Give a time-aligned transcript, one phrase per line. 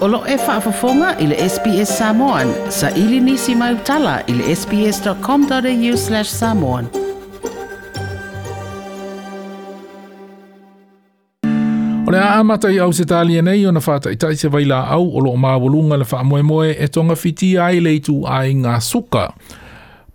[0.00, 2.52] Olo e whaafafonga i le SPS Samoan.
[2.70, 6.86] Sa ili nisi mai utala i le sps.com.au slash samoan.
[12.08, 15.10] O le aamata i au se talia nei o na whata i taise waila au
[15.16, 19.28] o loo maawalunga le whaamoemoe e tonga fiti ai le itu ai ngā suka.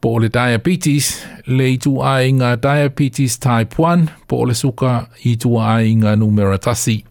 [0.02, 1.14] Po o le diabetes,
[1.46, 6.18] le itu ai ngā diabetes type 1, po o le suka i tu ai ngā
[6.24, 7.04] numeratasi.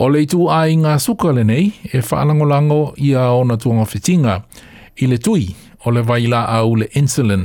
[0.00, 3.84] O le itu a i ngā suka le nei, e whaalangolango i a ona tuanga
[3.84, 4.36] whetinga,
[4.96, 5.50] i le tui
[5.84, 7.42] o le waila au le insulin.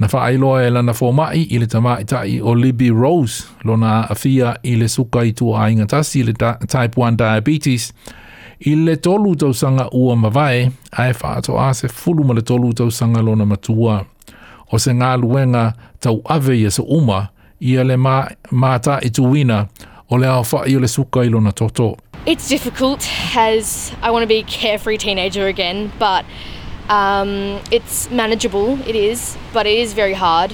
[0.00, 4.78] Na whaailoa e lana fōmai i le tamaitai o Libby Rose, lo nā awhia i
[4.80, 7.90] le suka i tu a i ngā tasi le type 1 diabetes,
[8.72, 12.72] i le tolu tausanga ua mawae, a e whaato a se fulu ma le tolu
[12.72, 14.00] tausanga lo na matua.
[14.72, 15.68] O se ngā luenga
[16.00, 17.26] tau ave i sa uma,
[17.60, 19.66] i le mātā ma, i tuwina,
[20.12, 21.96] o le ao o le suka i toto.
[22.26, 26.24] It's difficult as I want to be a carefree teenager again, but
[26.90, 30.52] um, it's manageable, it is, but it is very hard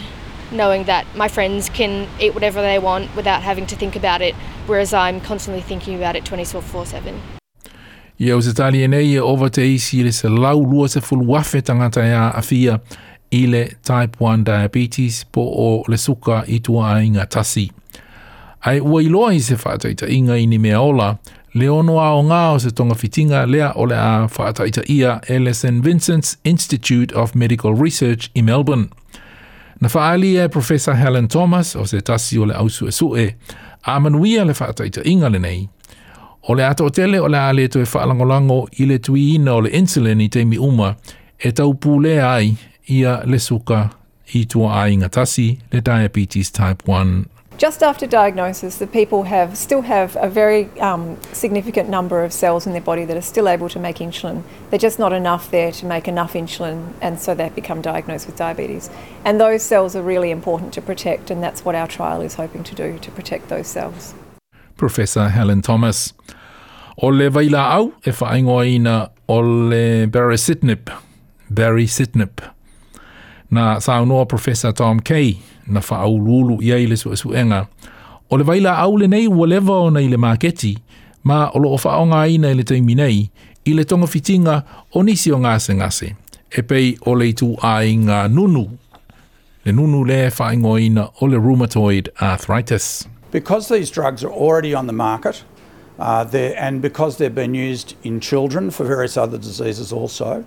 [0.52, 4.34] knowing that my friends can eat whatever they want without having to think about it,
[4.66, 7.12] whereas I'm constantly thinking about it 24-7.
[8.20, 11.00] Ia o se tali e nei e ova te isi le se lau lua se
[11.62, 12.80] tangata afia
[13.30, 17.70] ile type 1 diabetes po o le suka i tua ainga tasi.
[18.60, 21.16] Ai ua iloa i se whaataita inga i ni mea ola,
[21.54, 25.20] le ono a o ngā o se tonga fitinga lea o le a whaataita ia
[25.28, 28.88] e le Vincent's Institute of Medical Research i Melbourne.
[29.80, 33.34] Na whaali e Professor Helen Thomas o se tasi o le ausu e sue,
[33.84, 35.68] a manuia le whaataita inga le nei.
[36.48, 39.54] O le ato o tele o le a le toe whaalangolango i le tui ina
[39.54, 40.96] o le insulin i te mi uma,
[41.38, 42.54] e tau pū le ai
[42.86, 43.86] ia le suka
[44.34, 49.82] i tua ainga tasi le diabetes type 1 Just after diagnosis, the people have still
[49.82, 53.68] have a very um, significant number of cells in their body that are still able
[53.70, 54.44] to make insulin.
[54.70, 58.36] They're just not enough there to make enough insulin, and so they become diagnosed with
[58.36, 58.90] diabetes.
[59.24, 62.62] And those cells are really important to protect, and that's what our trial is hoping
[62.62, 64.14] to do to protect those cells.
[64.76, 66.12] Professor Helen Thomas.
[67.02, 67.92] O le vaila au
[68.62, 70.92] e ina o le baricitinib.
[73.50, 75.38] Nā saunoa Professor Tom Kay.
[75.68, 77.66] na fa aululu ia ile su su enga
[78.30, 80.78] o le vaila aule nei whatever ona ile maketi
[81.24, 83.30] ma o lo fa onga ina ile tei minei
[83.64, 84.62] ile tonga fitinga
[84.92, 86.14] o nisi o ngase ngase
[86.56, 88.66] e pei o le tu ai nga nunu
[89.64, 94.86] le nunu le fa ingoina o le rheumatoid arthritis because these drugs are already on
[94.86, 95.44] the market
[95.98, 100.44] uh, there and because they've been used in children for various other diseases also,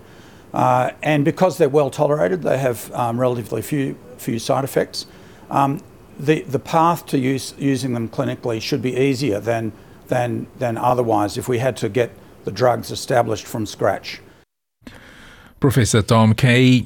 [0.54, 5.06] uh, and because they're well tolerated, they have um, relatively few few side effects.
[5.50, 5.82] Um,
[6.20, 9.72] the, the path to use, using them clinically should be easier than,
[10.08, 12.12] than, than otherwise if we had to get
[12.46, 14.22] the drugs established from scratch.
[15.60, 16.86] Professor Tom Kay,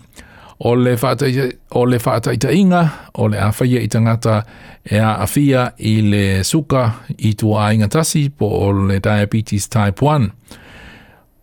[0.60, 4.46] o le whaataitainga, o le awhaia i tangata
[4.86, 6.82] e a awhia i le suka
[7.24, 10.32] i tua ainga tasi po o le diabetes type 1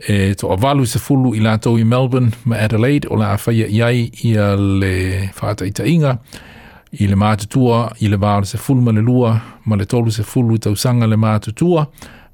[0.09, 4.11] e to avalu se fulu i lato i Melbourne ma Adelaide o la whaia iai
[4.23, 6.17] i a le whaata i inga
[6.93, 10.23] i le mātutua i le vāle se fulu ma le lua ma le tolu se
[10.23, 11.87] fulu tau sanga le mātutua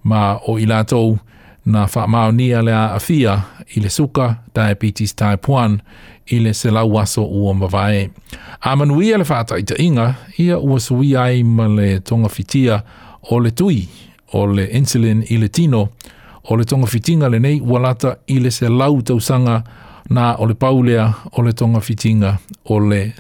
[0.03, 1.19] ma o i lato
[1.69, 3.37] na whaamau ni a le a awhia
[3.77, 5.79] i le suka diabetes type 1
[6.33, 8.09] i le se lau waso ua mawae.
[8.63, 12.81] A manui a le whaata i inga ia ua sui ai ma le tonga fitia
[13.31, 13.85] o le tui
[14.33, 15.89] o le insulin i le tino tino
[16.51, 19.63] o le tonga fitinga le nei walata i le se lau tausanga
[20.11, 23.13] na o le paulea o le tonga fitinga o le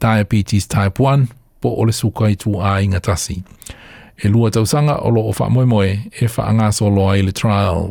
[0.00, 1.26] diabetes type 1
[1.60, 3.42] po o le suka i tu a inga tasi.
[4.24, 7.22] E lua tausanga o lo o wha moe moe e wha anga so lo ai
[7.22, 7.90] le trial.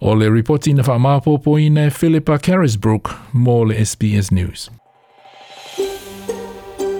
[0.00, 4.70] O le reporti na wha maapopo i ne Philippa Carisbrook mo le SBS News.